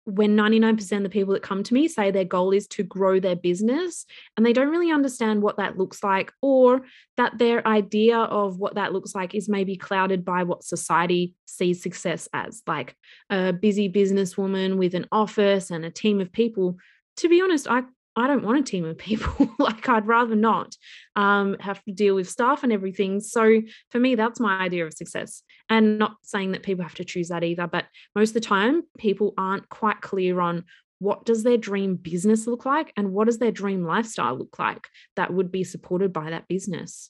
[0.06, 3.20] when 99% of the people that come to me say their goal is to grow
[3.20, 6.82] their business and they don't really understand what that looks like, or
[7.18, 11.82] that their idea of what that looks like is maybe clouded by what society sees
[11.84, 12.95] success as, like
[13.30, 16.78] a busy businesswoman with an office and a team of people.
[17.18, 17.84] To be honest, I
[18.20, 19.49] I don't want a team of people.
[19.59, 20.76] like I'd rather not
[21.15, 23.20] um, have to deal with staff and everything.
[23.20, 25.43] So for me, that's my idea of success.
[25.70, 28.84] And not saying that people have to choose that either, but most of the time,
[28.97, 30.65] people aren't quite clear on
[30.99, 34.88] what does their dream business look like and what does their dream lifestyle look like
[35.15, 37.09] that would be supported by that business.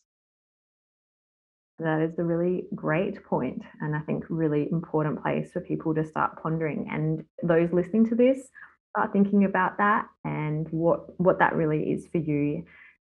[1.79, 6.05] That is a really great point, and I think really important place for people to
[6.05, 6.89] start pondering.
[6.91, 8.49] And those listening to this,
[8.91, 12.65] start thinking about that and what what that really is for you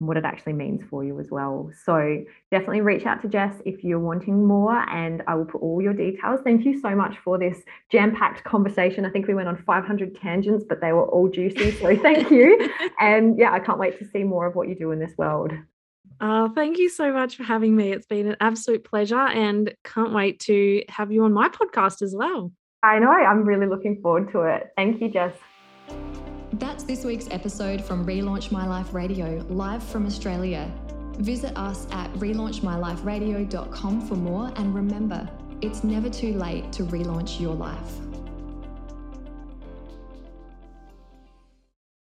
[0.06, 1.70] what it actually means for you as well.
[1.84, 5.80] So definitely reach out to Jess if you're wanting more, and I will put all
[5.80, 6.40] your details.
[6.42, 9.04] Thank you so much for this jam-packed conversation.
[9.04, 11.72] I think we went on 500 tangents, but they were all juicy.
[11.72, 12.68] So thank you,
[13.00, 15.52] and yeah, I can't wait to see more of what you do in this world.
[16.20, 17.90] Uh, thank you so much for having me.
[17.92, 22.14] It's been an absolute pleasure, and can't wait to have you on my podcast as
[22.16, 22.52] well.
[22.82, 23.10] I know.
[23.10, 24.70] I'm really looking forward to it.
[24.76, 25.34] Thank you, Jess.
[26.58, 30.70] That's this week's episode from Relaunch My Life Radio, live from Australia.
[31.18, 35.28] Visit us at relaunchmyliferadio.com for more, and remember,
[35.62, 38.03] it's never too late to relaunch your life.